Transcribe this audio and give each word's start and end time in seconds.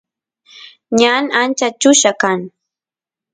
ñan 0.99 1.23
ancha 1.41 1.67
chulla 1.81 2.11
kan 2.21 2.39